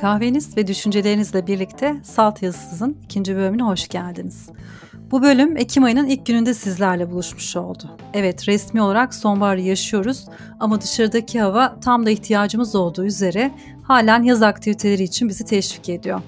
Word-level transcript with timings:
Kahveniz 0.00 0.56
ve 0.56 0.66
düşüncelerinizle 0.66 1.46
birlikte 1.46 1.96
Salt 2.02 2.42
Yazısız'ın 2.42 2.96
ikinci 3.04 3.36
bölümüne 3.36 3.62
hoş 3.62 3.88
geldiniz. 3.88 4.48
Bu 5.10 5.22
bölüm 5.22 5.56
Ekim 5.56 5.84
ayının 5.84 6.06
ilk 6.06 6.26
gününde 6.26 6.54
sizlerle 6.54 7.10
buluşmuş 7.10 7.56
oldu. 7.56 7.90
Evet 8.14 8.48
resmi 8.48 8.82
olarak 8.82 9.14
sonbaharı 9.14 9.60
yaşıyoruz 9.60 10.26
ama 10.60 10.80
dışarıdaki 10.80 11.40
hava 11.40 11.80
tam 11.80 12.06
da 12.06 12.10
ihtiyacımız 12.10 12.74
olduğu 12.74 13.04
üzere 13.04 13.50
halen 13.82 14.22
yaz 14.22 14.42
aktiviteleri 14.42 15.02
için 15.02 15.28
bizi 15.28 15.44
teşvik 15.44 15.88
ediyor. 15.88 16.20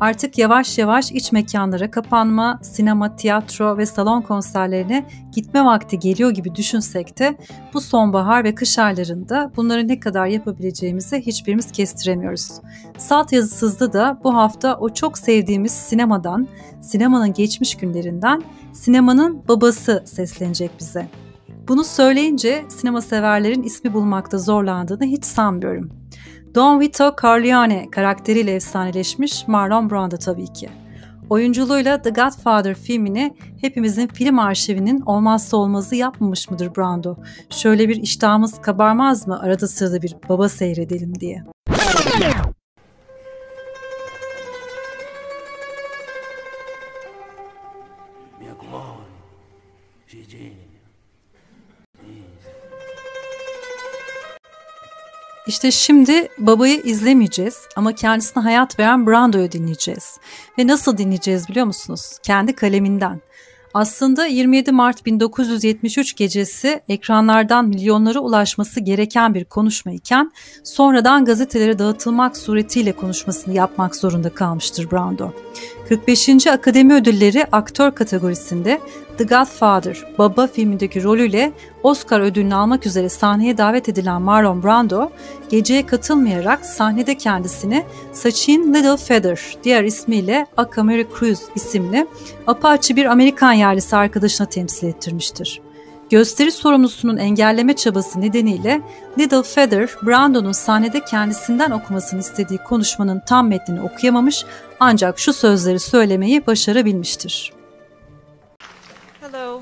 Artık 0.00 0.38
yavaş 0.38 0.78
yavaş 0.78 1.12
iç 1.12 1.32
mekanlara 1.32 1.90
kapanma, 1.90 2.58
sinema, 2.62 3.16
tiyatro 3.16 3.78
ve 3.78 3.86
salon 3.86 4.22
konserlerine 4.22 5.06
gitme 5.32 5.64
vakti 5.64 5.98
geliyor 5.98 6.30
gibi 6.30 6.54
düşünsek 6.54 7.18
de 7.18 7.36
bu 7.74 7.80
sonbahar 7.80 8.44
ve 8.44 8.54
kış 8.54 8.78
aylarında 8.78 9.52
bunları 9.56 9.88
ne 9.88 10.00
kadar 10.00 10.26
yapabileceğimizi 10.26 11.20
hiçbirimiz 11.20 11.72
kestiremiyoruz. 11.72 12.50
Salt 12.98 13.32
yazısızda 13.32 13.92
da 13.92 14.20
bu 14.24 14.34
hafta 14.34 14.76
o 14.76 14.94
çok 14.94 15.18
sevdiğimiz 15.18 15.72
sinemadan, 15.72 16.48
sinemanın 16.80 17.32
geçmiş 17.32 17.74
günlerinden 17.74 18.42
sinemanın 18.72 19.42
babası 19.48 20.02
seslenecek 20.06 20.70
bize. 20.80 21.08
Bunu 21.68 21.84
söyleyince 21.84 22.64
sinema 22.68 23.00
severlerin 23.00 23.62
ismi 23.62 23.92
bulmakta 23.92 24.38
zorlandığını 24.38 25.04
hiç 25.04 25.24
sanmıyorum. 25.24 26.03
Don 26.54 26.80
Vito 26.80 27.16
Corleone 27.20 27.90
karakteriyle 27.90 28.54
efsaneleşmiş 28.54 29.48
Marlon 29.48 29.90
Brando 29.90 30.16
tabii 30.16 30.52
ki. 30.52 30.68
Oyunculuğuyla 31.30 32.02
The 32.02 32.10
Godfather 32.10 32.74
filmini 32.74 33.36
hepimizin 33.60 34.06
film 34.06 34.38
arşivinin 34.38 35.00
olmazsa 35.00 35.56
olmazı 35.56 35.96
yapmamış 35.96 36.50
mıdır 36.50 36.76
Brando? 36.76 37.16
Şöyle 37.50 37.88
bir 37.88 37.96
iştahımız 37.96 38.60
kabarmaz 38.60 39.26
mı 39.26 39.40
arada 39.40 39.68
sırada 39.68 40.02
bir 40.02 40.16
baba 40.28 40.48
seyredelim 40.48 41.20
diye. 41.20 41.44
İşte 55.46 55.70
şimdi 55.70 56.28
babayı 56.38 56.80
izlemeyeceğiz 56.80 57.58
ama 57.76 57.92
kendisine 57.92 58.42
hayat 58.42 58.78
veren 58.78 59.06
Brando'yu 59.06 59.52
dinleyeceğiz. 59.52 60.18
Ve 60.58 60.66
nasıl 60.66 60.98
dinleyeceğiz 60.98 61.48
biliyor 61.48 61.66
musunuz? 61.66 62.18
Kendi 62.22 62.54
kaleminden. 62.54 63.20
Aslında 63.74 64.26
27 64.26 64.72
Mart 64.72 65.06
1973 65.06 66.16
gecesi 66.16 66.80
ekranlardan 66.88 67.68
milyonlara 67.68 68.18
ulaşması 68.18 68.80
gereken 68.80 69.34
bir 69.34 69.44
konuşma 69.44 69.92
iken 69.92 70.32
sonradan 70.64 71.24
gazetelere 71.24 71.78
dağıtılmak 71.78 72.36
suretiyle 72.36 72.92
konuşmasını 72.92 73.54
yapmak 73.54 73.96
zorunda 73.96 74.34
kalmıştır 74.34 74.90
Brando. 74.90 75.32
45. 75.88 76.46
Akademi 76.46 76.94
Ödülleri 76.94 77.44
aktör 77.52 77.94
kategorisinde 77.94 78.80
The 79.18 79.24
Godfather, 79.24 80.04
Baba 80.18 80.46
filmindeki 80.46 81.02
rolüyle 81.02 81.52
Oscar 81.82 82.20
ödülünü 82.20 82.54
almak 82.54 82.86
üzere 82.86 83.08
sahneye 83.08 83.58
davet 83.58 83.88
edilen 83.88 84.22
Marlon 84.22 84.62
Brando, 84.62 85.10
geceye 85.50 85.86
katılmayarak 85.86 86.66
sahnede 86.66 87.14
kendisini 87.16 87.84
Sachin 88.12 88.74
Little 88.74 88.96
Feather, 88.96 89.56
diğer 89.64 89.84
ismiyle 89.84 90.46
Aka 90.56 90.82
Mary 90.82 91.06
Cruz 91.18 91.40
isimli 91.54 92.06
apaçı 92.46 92.96
bir 92.96 93.04
Amerikan 93.06 93.52
yerlisi 93.52 93.96
arkadaşına 93.96 94.46
temsil 94.46 94.86
ettirmiştir. 94.86 95.63
Gösteri 96.14 96.52
sorumlusunun 96.52 97.16
engelleme 97.16 97.76
çabası 97.76 98.20
nedeniyle 98.20 98.80
Little 99.18 99.42
Feather, 99.42 99.90
Brando'nun 100.02 100.52
sahnede 100.52 101.04
kendisinden 101.04 101.70
okumasını 101.70 102.20
istediği 102.20 102.58
konuşmanın 102.58 103.22
tam 103.26 103.48
metnini 103.48 103.80
okuyamamış 103.80 104.44
ancak 104.80 105.18
şu 105.18 105.32
sözleri 105.32 105.80
söylemeyi 105.80 106.46
başarabilmiştir. 106.46 107.52
Hello, 109.20 109.60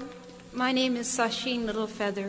my 0.52 0.58
name 0.58 1.00
is 1.00 1.08
Sasheen 1.08 1.68
Littlefeather. 1.68 2.28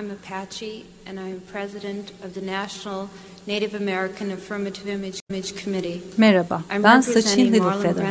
I'm 0.00 0.10
Apache 0.10 0.84
and 1.06 1.18
I'm 1.18 1.40
president 1.52 2.10
of 2.24 2.34
the 2.34 2.46
National 2.46 3.06
Native 3.46 3.76
American 3.76 4.30
Affirmative 4.30 4.92
Image, 4.92 5.20
Image 5.30 5.64
Committee. 5.64 6.00
Merhaba, 6.16 6.62
ben 6.82 7.00
Sachin 7.00 7.52
Littlefeather. 7.52 8.06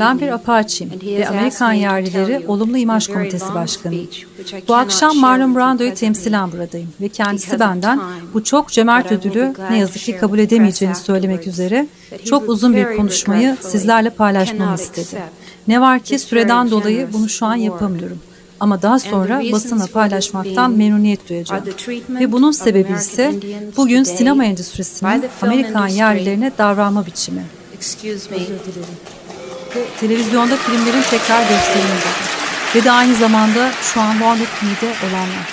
Ben 0.00 0.20
bir 0.20 0.28
Apache'yim 0.28 0.90
ve 1.18 1.28
Amerikan 1.28 1.72
Yerlileri 1.72 2.44
Olumlu 2.48 2.78
İmaj 2.78 3.06
Komitesi 3.06 3.54
Başkanıyım. 3.54 4.08
Bu 4.68 4.74
akşam 4.74 5.16
Marlon 5.16 5.54
Brando'yu 5.54 5.94
temsilen 5.94 6.52
buradayım 6.52 6.88
ve 7.00 7.08
kendisi 7.08 7.60
benden 7.60 8.00
bu 8.34 8.44
çok 8.44 8.68
cömert 8.68 9.12
ödülü 9.12 9.54
ne 9.70 9.78
yazık 9.78 10.02
ki 10.02 10.16
kabul 10.16 10.38
edemeyeceğini 10.38 10.96
söylemek 10.96 11.46
üzere 11.46 11.86
çok 12.24 12.48
uzun 12.48 12.76
bir 12.76 12.96
konuşmayı 12.96 13.56
sizlerle 13.60 14.10
paylaşmamı 14.10 14.74
istedi. 14.74 15.22
Ne 15.68 15.80
var 15.80 16.00
ki 16.00 16.18
süreden 16.18 16.70
dolayı 16.70 17.08
bunu 17.12 17.28
şu 17.28 17.46
an 17.46 17.56
yapamıyorum 17.56 18.18
ama 18.64 18.82
daha 18.82 18.98
sonra 18.98 19.42
basına 19.52 19.86
paylaşmaktan 19.86 20.70
memnuniyet 20.70 21.28
duyacağım. 21.28 21.64
Ve 22.08 22.32
bunun 22.32 22.50
sebebi 22.50 22.92
ise 22.92 23.34
bugün 23.76 24.02
sinema 24.02 24.44
endüstrisinin 24.44 25.24
Amerikan 25.42 25.88
yerlilerine 25.88 26.52
davranma 26.58 27.06
biçimi. 27.06 27.44
Televizyonda 30.00 30.56
filmlerin 30.56 31.02
tekrar 31.10 31.40
gösterilmedi. 31.40 32.08
Ve 32.74 32.84
de 32.84 32.90
aynı 32.90 33.14
zamanda 33.14 33.70
şu 33.82 34.00
an 34.00 34.16
Meade 34.16 34.94
olanlar. 35.06 35.48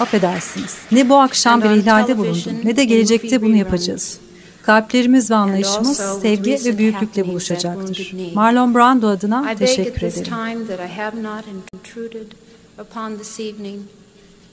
Affedersiniz. 0.00 0.76
Ne 0.92 1.08
bu 1.08 1.16
akşam 1.16 1.62
bir 1.62 1.70
ihlalde 1.70 2.18
bulundum 2.18 2.52
ne 2.64 2.76
de 2.76 2.84
gelecekte 2.84 3.42
bunu 3.42 3.56
yapacağız. 3.56 4.18
Kalplerimiz 4.68 5.30
ve 5.30 5.34
anlayışımız 5.34 5.96
sevgi 6.22 6.58
ve 6.64 6.78
büyüklükle 6.78 7.28
buluşacaktır. 7.28 8.14
Marlon 8.34 8.74
Brando 8.74 9.08
adına 9.08 9.54
teşekkür 9.54 10.02
ederim. 10.02 10.32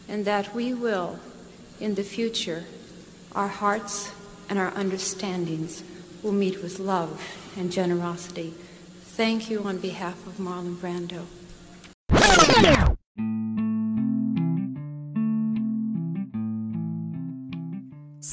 and 0.09 0.25
that 0.25 0.53
we 0.53 0.73
will, 0.73 1.19
in 1.79 1.95
the 1.95 2.03
future, 2.03 2.63
our 3.35 3.47
hearts 3.47 4.11
and 4.49 4.59
our 4.59 4.71
understandings 4.79 5.83
will 6.23 6.31
meet 6.31 6.61
with 6.61 6.79
love 6.79 7.19
and 7.57 7.71
generosity. 7.71 8.53
Thank 9.17 9.49
you 9.49 9.63
on 9.69 9.77
behalf 9.77 10.27
of 10.27 10.39
Marlon 10.39 10.75
Brando. 10.81 11.25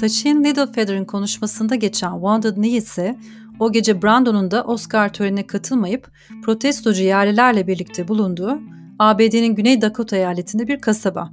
Sachin 0.03 0.45
Littlefeather'ın 0.45 1.05
konuşmasında 1.05 1.75
geçen 1.75 2.13
Wounded 2.13 2.55
Knee 2.55 2.71
ise 2.71 3.17
o 3.61 3.73
gece 3.73 4.03
Brando'nun 4.03 4.51
da 4.51 4.65
Oscar 4.65 5.13
törenine 5.13 5.47
katılmayıp 5.47 6.11
protestocu 6.43 7.03
yerlilerle 7.03 7.67
birlikte 7.67 8.09
bulunduğu 8.09 8.59
ABD'nin 8.99 9.55
Güney 9.55 9.83
Dakota 9.83 10.17
eyaletinde 10.17 10.69
bir 10.69 10.81
kasaba. 10.81 11.31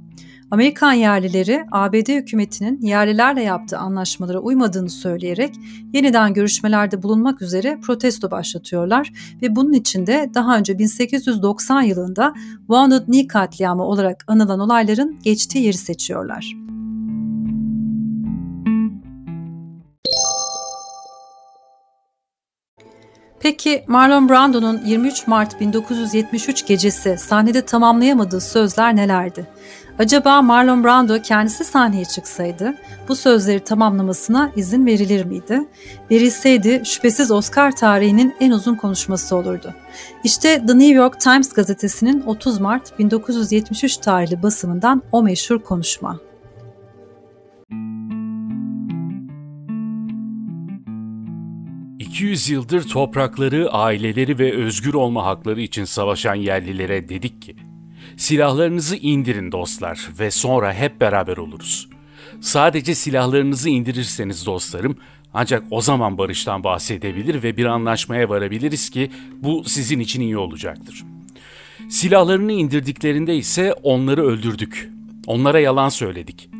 Amerikan 0.50 0.92
yerlileri 0.92 1.64
ABD 1.72 2.08
hükümetinin 2.08 2.80
yerlilerle 2.80 3.42
yaptığı 3.42 3.78
anlaşmalara 3.78 4.38
uymadığını 4.38 4.90
söyleyerek 4.90 5.54
yeniden 5.92 6.34
görüşmelerde 6.34 7.02
bulunmak 7.02 7.42
üzere 7.42 7.78
protesto 7.82 8.30
başlatıyorlar 8.30 9.12
ve 9.42 9.56
bunun 9.56 9.72
için 9.72 10.06
de 10.06 10.30
daha 10.34 10.58
önce 10.58 10.78
1890 10.78 11.82
yılında 11.82 12.34
Wounded 12.58 13.04
Knee 13.04 13.26
katliamı 13.26 13.84
olarak 13.84 14.24
anılan 14.26 14.60
olayların 14.60 15.18
geçtiği 15.22 15.64
yeri 15.64 15.76
seçiyorlar. 15.76 16.54
Peki 23.40 23.84
Marlon 23.86 24.28
Brando'nun 24.28 24.80
23 24.84 25.26
Mart 25.26 25.60
1973 25.60 26.66
gecesi 26.66 27.18
sahnede 27.18 27.62
tamamlayamadığı 27.62 28.40
sözler 28.40 28.96
nelerdi? 28.96 29.46
Acaba 29.98 30.42
Marlon 30.42 30.84
Brando 30.84 31.22
kendisi 31.22 31.64
sahneye 31.64 32.04
çıksaydı 32.04 32.74
bu 33.08 33.16
sözleri 33.16 33.60
tamamlamasına 33.60 34.52
izin 34.56 34.86
verilir 34.86 35.24
miydi? 35.24 35.68
Verilseydi 36.10 36.82
şüphesiz 36.84 37.30
Oscar 37.30 37.76
tarihinin 37.76 38.34
en 38.40 38.50
uzun 38.50 38.74
konuşması 38.74 39.36
olurdu. 39.36 39.74
İşte 40.24 40.66
The 40.66 40.78
New 40.78 40.94
York 40.94 41.20
Times 41.20 41.52
gazetesinin 41.52 42.22
30 42.26 42.60
Mart 42.60 42.98
1973 42.98 43.96
tarihli 43.96 44.42
basımından 44.42 45.02
o 45.12 45.22
meşhur 45.22 45.58
konuşma. 45.58 46.29
200 52.10 52.48
yıldır 52.48 52.88
toprakları, 52.88 53.70
aileleri 53.72 54.38
ve 54.38 54.52
özgür 54.52 54.94
olma 54.94 55.26
hakları 55.26 55.60
için 55.60 55.84
savaşan 55.84 56.34
yerlilere 56.34 57.08
dedik 57.08 57.42
ki, 57.42 57.56
silahlarınızı 58.16 58.96
indirin 58.96 59.52
dostlar 59.52 60.08
ve 60.18 60.30
sonra 60.30 60.72
hep 60.72 61.00
beraber 61.00 61.36
oluruz. 61.36 61.88
Sadece 62.40 62.94
silahlarınızı 62.94 63.68
indirirseniz 63.68 64.46
dostlarım, 64.46 64.96
ancak 65.34 65.62
o 65.70 65.80
zaman 65.80 66.18
barıştan 66.18 66.64
bahsedebilir 66.64 67.42
ve 67.42 67.56
bir 67.56 67.64
anlaşmaya 67.64 68.28
varabiliriz 68.28 68.90
ki 68.90 69.10
bu 69.42 69.64
sizin 69.64 70.00
için 70.00 70.20
iyi 70.20 70.38
olacaktır. 70.38 71.04
Silahlarını 71.88 72.52
indirdiklerinde 72.52 73.36
ise 73.36 73.72
onları 73.72 74.26
öldürdük. 74.26 74.90
Onlara 75.26 75.60
yalan 75.60 75.88
söyledik. 75.88 76.50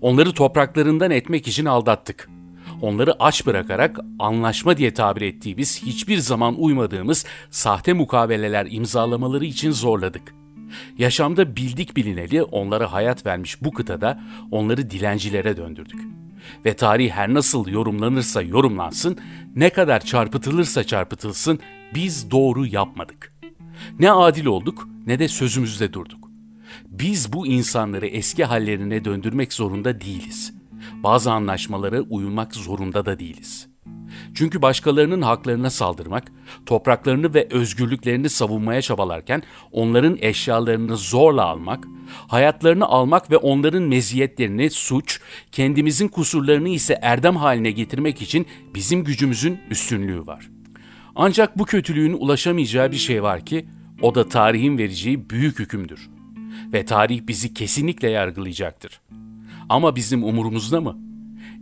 Onları 0.00 0.32
topraklarından 0.32 1.10
etmek 1.10 1.48
için 1.48 1.64
aldattık. 1.64 2.28
Onları 2.82 3.22
aç 3.22 3.46
bırakarak 3.46 4.00
anlaşma 4.18 4.76
diye 4.76 4.94
tabir 4.94 5.22
ettiğimiz 5.22 5.82
hiçbir 5.82 6.18
zaman 6.18 6.60
uymadığımız 6.60 7.24
sahte 7.50 7.92
mukaveleler 7.92 8.66
imzalamaları 8.70 9.44
için 9.44 9.70
zorladık. 9.70 10.34
Yaşamda 10.98 11.56
bildik 11.56 11.96
bilineli 11.96 12.42
onlara 12.42 12.92
hayat 12.92 13.26
vermiş 13.26 13.62
bu 13.62 13.72
kıtada 13.72 14.20
onları 14.50 14.90
dilencilere 14.90 15.56
döndürdük. 15.56 16.00
Ve 16.64 16.76
tarih 16.76 17.10
her 17.10 17.34
nasıl 17.34 17.68
yorumlanırsa 17.68 18.42
yorumlansın, 18.42 19.18
ne 19.56 19.70
kadar 19.70 20.00
çarpıtılırsa 20.00 20.84
çarpıtılsın 20.84 21.58
biz 21.94 22.30
doğru 22.30 22.66
yapmadık. 22.66 23.34
Ne 23.98 24.12
adil 24.12 24.46
olduk 24.46 24.88
ne 25.06 25.18
de 25.18 25.28
sözümüzde 25.28 25.92
durduk. 25.92 26.28
Biz 26.86 27.32
bu 27.32 27.46
insanları 27.46 28.06
eski 28.06 28.44
hallerine 28.44 29.04
döndürmek 29.04 29.52
zorunda 29.52 30.00
değiliz. 30.00 30.57
Bazı 30.92 31.32
anlaşmalara 31.32 32.00
uymak 32.00 32.54
zorunda 32.54 33.06
da 33.06 33.18
değiliz. 33.18 33.68
Çünkü 34.34 34.62
başkalarının 34.62 35.22
haklarına 35.22 35.70
saldırmak, 35.70 36.32
topraklarını 36.66 37.34
ve 37.34 37.48
özgürlüklerini 37.50 38.28
savunmaya 38.28 38.82
çabalarken 38.82 39.42
onların 39.72 40.18
eşyalarını 40.20 40.96
zorla 40.96 41.44
almak, 41.44 41.84
hayatlarını 42.28 42.86
almak 42.86 43.30
ve 43.30 43.36
onların 43.36 43.82
meziyetlerini 43.82 44.70
suç, 44.70 45.20
kendimizin 45.52 46.08
kusurlarını 46.08 46.68
ise 46.68 46.98
erdem 47.02 47.36
haline 47.36 47.70
getirmek 47.70 48.22
için 48.22 48.46
bizim 48.74 49.04
gücümüzün 49.04 49.60
üstünlüğü 49.70 50.26
var. 50.26 50.50
Ancak 51.16 51.58
bu 51.58 51.64
kötülüğün 51.64 52.12
ulaşamayacağı 52.12 52.92
bir 52.92 52.96
şey 52.96 53.22
var 53.22 53.46
ki 53.46 53.66
o 54.02 54.14
da 54.14 54.28
tarihin 54.28 54.78
vereceği 54.78 55.30
büyük 55.30 55.58
hükümdür. 55.58 56.08
Ve 56.72 56.84
tarih 56.84 57.20
bizi 57.26 57.54
kesinlikle 57.54 58.10
yargılayacaktır. 58.10 59.00
Ama 59.68 59.96
bizim 59.96 60.24
umurumuzda 60.24 60.80
mı? 60.80 60.98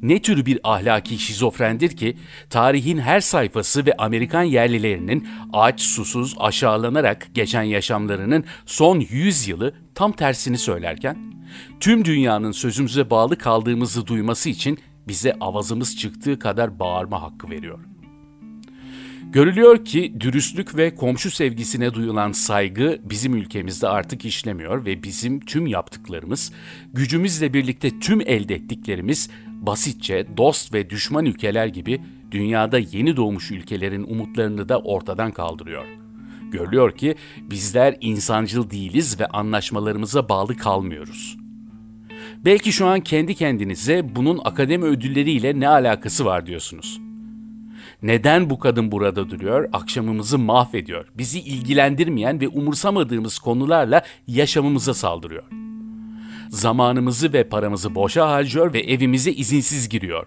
Ne 0.02 0.22
tür 0.22 0.46
bir 0.46 0.60
ahlaki 0.64 1.18
şizofrendir 1.18 1.96
ki 1.96 2.16
tarihin 2.50 2.98
her 2.98 3.20
sayfası 3.20 3.86
ve 3.86 3.94
Amerikan 3.98 4.42
yerlilerinin 4.42 5.28
aç, 5.52 5.80
susuz, 5.80 6.34
aşağılanarak 6.38 7.28
geçen 7.34 7.62
yaşamlarının 7.62 8.44
son 8.66 9.00
100 9.00 9.48
yılı 9.48 9.74
tam 9.94 10.12
tersini 10.12 10.58
söylerken, 10.58 11.16
tüm 11.80 12.04
dünyanın 12.04 12.52
sözümüze 12.52 13.10
bağlı 13.10 13.38
kaldığımızı 13.38 14.06
duyması 14.06 14.48
için 14.48 14.78
bize 15.08 15.36
avazımız 15.40 15.96
çıktığı 15.96 16.38
kadar 16.38 16.78
bağırma 16.78 17.22
hakkı 17.22 17.50
veriyor.'' 17.50 17.95
Görülüyor 19.32 19.84
ki 19.84 20.14
dürüstlük 20.20 20.76
ve 20.76 20.94
komşu 20.94 21.30
sevgisine 21.30 21.94
duyulan 21.94 22.32
saygı 22.32 22.98
bizim 23.04 23.34
ülkemizde 23.34 23.88
artık 23.88 24.24
işlemiyor 24.24 24.84
ve 24.84 25.02
bizim 25.02 25.40
tüm 25.40 25.66
yaptıklarımız, 25.66 26.52
gücümüzle 26.92 27.52
birlikte 27.52 28.00
tüm 28.00 28.20
elde 28.20 28.54
ettiklerimiz 28.54 29.30
basitçe 29.46 30.26
dost 30.36 30.74
ve 30.74 30.90
düşman 30.90 31.26
ülkeler 31.26 31.66
gibi 31.66 32.00
dünyada 32.30 32.78
yeni 32.78 33.16
doğmuş 33.16 33.50
ülkelerin 33.50 34.02
umutlarını 34.02 34.68
da 34.68 34.78
ortadan 34.78 35.32
kaldırıyor. 35.32 35.84
Görülüyor 36.52 36.96
ki 36.96 37.14
bizler 37.40 37.96
insancıl 38.00 38.70
değiliz 38.70 39.20
ve 39.20 39.26
anlaşmalarımıza 39.26 40.28
bağlı 40.28 40.56
kalmıyoruz. 40.56 41.36
Belki 42.44 42.72
şu 42.72 42.86
an 42.86 43.00
kendi 43.00 43.34
kendinize 43.34 44.16
bunun 44.16 44.40
akademi 44.44 44.84
ödülleriyle 44.84 45.60
ne 45.60 45.68
alakası 45.68 46.24
var 46.24 46.46
diyorsunuz. 46.46 47.05
Neden 48.02 48.50
bu 48.50 48.58
kadın 48.58 48.92
burada 48.92 49.30
duruyor? 49.30 49.68
Akşamımızı 49.72 50.38
mahvediyor. 50.38 51.06
Bizi 51.14 51.40
ilgilendirmeyen 51.40 52.40
ve 52.40 52.48
umursamadığımız 52.48 53.38
konularla 53.38 54.02
yaşamımıza 54.26 54.94
saldırıyor. 54.94 55.44
Zamanımızı 56.50 57.32
ve 57.32 57.48
paramızı 57.48 57.94
boşa 57.94 58.30
harcıyor 58.30 58.72
ve 58.72 58.80
evimize 58.80 59.32
izinsiz 59.32 59.88
giriyor. 59.88 60.26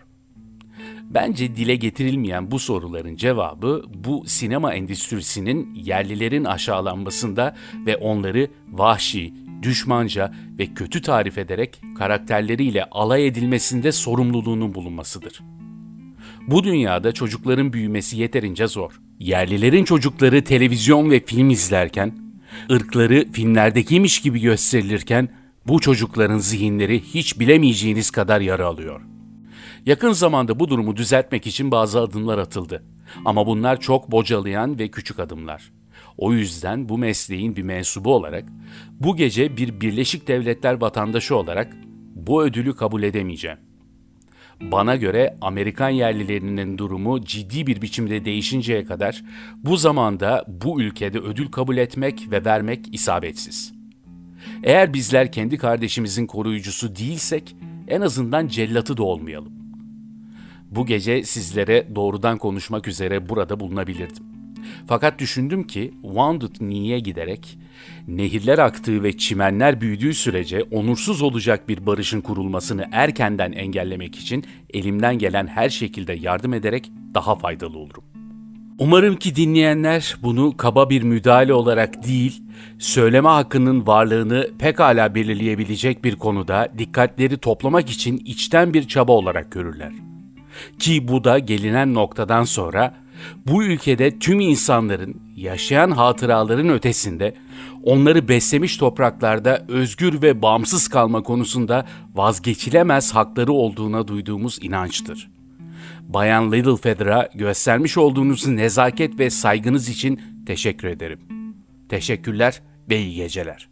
Bence 1.04 1.56
dile 1.56 1.76
getirilmeyen 1.76 2.52
bu 2.52 2.60
soruların 2.60 3.16
cevabı 3.16 3.84
bu 3.94 4.24
sinema 4.28 4.74
endüstrisinin 4.74 5.76
yerlilerin 5.76 6.44
aşağılanmasında 6.44 7.56
ve 7.86 7.98
onları 7.98 8.48
vahşi, 8.72 9.34
düşmanca 9.62 10.34
ve 10.60 10.74
kötü 10.74 11.02
tarif 11.02 11.38
ederek 11.38 11.82
karakterleriyle 11.98 12.86
alay 12.92 13.28
edilmesinde 13.28 13.92
sorumluluğunun 13.92 14.74
bulunmasıdır. 14.74 15.42
Bu 16.48 16.64
dünyada 16.64 17.12
çocukların 17.12 17.74
büyümesi 17.74 18.18
yeterince 18.18 18.68
zor. 18.68 18.92
Yerlilerin 19.20 19.84
çocukları 19.84 20.44
televizyon 20.44 21.12
ve 21.12 21.26
film 21.26 21.50
izlerken, 21.50 22.18
ırkları 22.72 23.32
filmlerdekiymiş 23.32 24.22
gibi 24.22 24.42
gösterilirken 24.42 25.30
bu 25.68 25.80
çocukların 25.80 26.38
zihinleri 26.38 27.02
hiç 27.02 27.40
bilemeyeceğiniz 27.40 28.12
kadar 28.12 28.42
yara 28.42 28.66
alıyor. 28.66 29.02
Yakın 29.86 30.12
zamanda 30.12 30.60
bu 30.60 30.70
durumu 30.70 30.98
düzeltmek 30.98 31.48
için 31.48 31.72
bazı 31.72 32.00
adımlar 32.00 32.38
atıldı. 32.38 32.84
Ama 33.26 33.48
bunlar 33.48 33.80
çok 33.80 34.12
bocalayan 34.12 34.80
ve 34.80 34.88
küçük 34.88 35.20
adımlar. 35.20 35.72
O 36.18 36.34
yüzden 36.34 36.90
bu 36.90 36.98
mesleğin 36.98 37.56
bir 37.56 37.64
mensubu 37.64 38.16
olarak 38.16 38.46
bu 39.00 39.16
gece 39.16 39.58
bir 39.58 39.82
Birleşik 39.82 40.28
Devletler 40.28 40.82
vatandaşı 40.82 41.36
olarak 41.36 41.78
bu 42.16 42.44
ödülü 42.44 42.76
kabul 42.76 43.04
edemeyeceğim. 43.04 43.58
Bana 44.62 44.96
göre 44.96 45.38
Amerikan 45.42 45.90
yerlilerinin 45.90 46.78
durumu 46.78 47.22
ciddi 47.22 47.68
bir 47.68 47.82
biçimde 47.82 48.26
değişinceye 48.26 48.86
kadar 48.86 49.24
bu 49.64 49.78
zamanda 49.78 50.46
bu 50.48 50.82
ülkede 50.82 51.20
ödül 51.20 51.48
kabul 51.48 51.78
etmek 51.78 52.32
ve 52.32 52.46
vermek 52.46 52.94
isabetsiz. 52.94 53.74
Eğer 54.64 54.94
bizler 54.94 55.32
kendi 55.32 55.58
kardeşimizin 55.58 56.28
koruyucusu 56.28 56.96
değilsek 56.96 57.56
en 57.88 58.02
azından 58.02 58.48
cellatı 58.48 58.98
da 58.98 59.04
olmayalım. 59.04 59.54
Bu 60.72 60.86
gece 60.86 61.24
sizlere 61.24 61.88
doğrudan 61.96 62.38
konuşmak 62.38 62.88
üzere 62.88 63.30
burada 63.30 63.60
bulunabilirdim. 63.60 64.39
Fakat 64.88 65.20
düşündüm 65.20 65.68
ki 65.68 65.94
Wounded 66.02 66.56
Knee'ye 66.58 67.00
giderek 67.00 67.58
nehirler 68.08 68.58
aktığı 68.58 69.04
ve 69.04 69.18
çimenler 69.18 69.82
büyüdüğü 69.82 70.14
sürece 70.14 70.64
onursuz 70.64 71.22
olacak 71.22 71.70
bir 71.70 71.86
barışın 71.86 72.22
kurulmasını 72.22 72.90
erkenden 72.92 73.52
engellemek 73.52 74.16
için 74.16 74.44
elimden 74.74 75.18
gelen 75.18 75.48
her 75.48 75.70
şekilde 75.70 76.14
yardım 76.14 76.54
ederek 76.54 76.92
daha 77.14 77.36
faydalı 77.36 77.78
olurum. 77.78 78.04
Umarım 78.80 79.16
ki 79.16 79.36
dinleyenler 79.36 80.16
bunu 80.24 80.58
kaba 80.58 80.90
bir 80.90 81.04
müdahale 81.04 81.54
olarak 81.54 82.08
değil, 82.08 82.44
söyleme 82.78 83.30
hakkının 83.30 83.88
varlığını 83.88 84.50
pekala 84.60 85.16
belirleyebilecek 85.16 86.04
bir 86.04 86.16
konuda 86.16 86.72
dikkatleri 86.78 87.38
toplamak 87.38 87.90
için 87.90 88.18
içten 88.26 88.74
bir 88.74 88.88
çaba 88.88 89.12
olarak 89.12 89.52
görürler. 89.52 89.92
Ki 90.80 91.08
bu 91.08 91.24
da 91.24 91.40
gelinen 91.40 91.94
noktadan 91.94 92.44
sonra 92.44 92.96
bu 93.48 93.64
ülkede 93.64 94.20
tüm 94.20 94.40
insanların 94.40 95.22
yaşayan 95.36 95.92
hatıraların 95.92 96.70
ötesinde 96.70 97.36
onları 97.84 98.28
beslemiş 98.28 98.78
topraklarda 98.78 99.66
özgür 99.68 100.22
ve 100.22 100.42
bağımsız 100.42 100.88
kalma 100.88 101.24
konusunda 101.24 101.86
vazgeçilemez 102.14 103.16
hakları 103.16 103.52
olduğuna 103.52 104.08
duyduğumuz 104.08 104.60
inançtır. 104.62 105.30
Bayan 106.02 106.52
Littlefeather'a 106.52 107.30
göstermiş 107.36 107.98
olduğunuz 107.98 108.48
nezaket 108.48 109.20
ve 109.20 109.30
saygınız 109.30 109.90
için 109.90 110.22
teşekkür 110.46 110.88
ederim. 110.88 111.20
Teşekkürler 111.90 112.62
ve 112.90 113.00
iyi 113.00 113.16
geceler. 113.16 113.70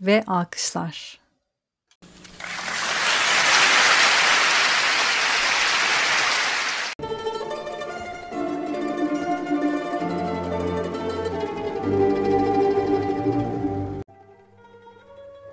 Ve 0.00 0.24
alkışlar. 0.26 1.21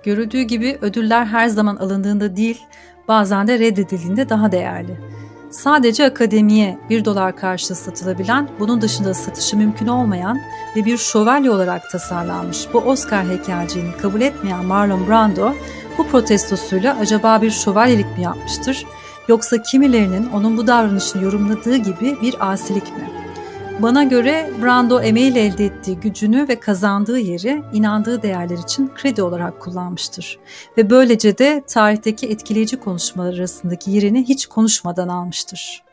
Görüldüğü 0.02 0.42
gibi 0.42 0.78
ödüller 0.80 1.24
her 1.24 1.48
zaman 1.48 1.76
alındığında 1.76 2.36
değil, 2.36 2.60
bazen 3.08 3.48
de 3.48 3.58
reddedildiğinde 3.58 4.28
daha 4.28 4.52
değerli. 4.52 4.96
Sadece 5.50 6.06
akademiye 6.06 6.78
1 6.90 7.04
dolar 7.04 7.36
karşılığı 7.36 7.76
satılabilen, 7.76 8.48
bunun 8.58 8.80
dışında 8.80 9.14
satışı 9.14 9.56
mümkün 9.56 9.86
olmayan 9.86 10.38
ve 10.76 10.84
bir 10.84 10.98
şövalye 10.98 11.50
olarak 11.50 11.90
tasarlanmış 11.90 12.66
bu 12.72 12.78
Oscar 12.78 13.28
heykelciğini 13.28 13.96
kabul 14.02 14.20
etmeyen 14.20 14.64
Marlon 14.64 15.08
Brando, 15.08 15.52
bu 15.98 16.06
protestosuyla 16.06 16.96
acaba 17.00 17.42
bir 17.42 17.50
şövalyelik 17.50 18.18
mi 18.18 18.22
yapmıştır, 18.22 18.86
yoksa 19.28 19.62
kimilerinin 19.62 20.30
onun 20.30 20.56
bu 20.56 20.66
davranışını 20.66 21.22
yorumladığı 21.22 21.76
gibi 21.76 22.16
bir 22.22 22.50
asilik 22.50 22.96
mi? 22.96 23.19
Bana 23.82 24.04
göre 24.04 24.50
Brando 24.62 25.00
emeğiyle 25.00 25.40
elde 25.40 25.64
ettiği 25.64 25.96
gücünü 25.96 26.48
ve 26.48 26.60
kazandığı 26.60 27.18
yeri 27.18 27.62
inandığı 27.72 28.22
değerler 28.22 28.58
için 28.58 28.90
kredi 28.94 29.22
olarak 29.22 29.60
kullanmıştır. 29.60 30.38
Ve 30.78 30.90
böylece 30.90 31.38
de 31.38 31.64
tarihteki 31.66 32.26
etkileyici 32.26 32.76
konuşmalar 32.76 33.34
arasındaki 33.34 33.90
yerini 33.90 34.28
hiç 34.28 34.46
konuşmadan 34.46 35.08
almıştır. 35.08 35.89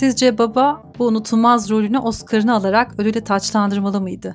Sizce 0.00 0.38
baba 0.38 0.82
bu 0.98 1.06
unutulmaz 1.06 1.70
rolünü 1.70 1.98
Oscar'ını 1.98 2.54
alarak 2.54 3.00
ödüle 3.00 3.24
taçlandırmalı 3.24 4.00
mıydı? 4.00 4.34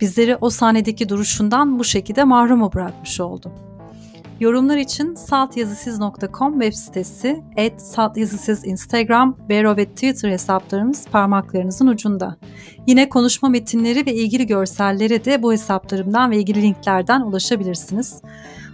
Bizleri 0.00 0.36
o 0.36 0.50
sahnedeki 0.50 1.08
duruşundan 1.08 1.78
bu 1.78 1.84
şekilde 1.84 2.24
mahrum 2.24 2.72
bırakmış 2.72 3.20
oldu. 3.20 3.52
Yorumlar 4.40 4.76
için 4.76 5.14
saltyazısız.com 5.14 6.52
web 6.52 6.72
sitesi, 6.72 7.42
et 7.56 7.82
saltyazısız 7.82 8.66
Instagram, 8.66 9.36
Vero 9.48 9.76
ve 9.76 9.86
Twitter 9.86 10.30
hesaplarımız 10.30 11.06
parmaklarınızın 11.08 11.86
ucunda. 11.86 12.36
Yine 12.86 13.08
konuşma 13.08 13.48
metinleri 13.48 14.06
ve 14.06 14.14
ilgili 14.14 14.46
görsellere 14.46 15.24
de 15.24 15.42
bu 15.42 15.52
hesaplarımdan 15.52 16.30
ve 16.30 16.36
ilgili 16.36 16.62
linklerden 16.62 17.20
ulaşabilirsiniz. 17.20 18.22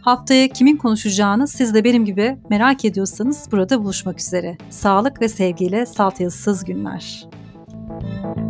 Haftaya 0.02 0.49
kimin 0.49 0.76
konuşacağını 0.76 1.49
siz 1.49 1.75
de 1.75 1.85
benim 1.85 2.05
gibi 2.05 2.38
merak 2.50 2.85
ediyorsanız 2.85 3.49
burada 3.52 3.83
buluşmak 3.83 4.21
üzere. 4.21 4.59
Sağlık 4.71 5.21
ve 5.21 5.28
sevgiyle 5.28 5.87
salt 5.87 6.21
yazısız 6.21 6.64
günler. 6.64 7.28
Müzik 8.02 8.48